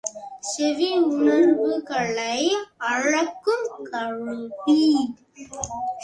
[0.49, 2.37] செவியுணர்வுகளை
[2.89, 4.79] அளக்குங் கருவி.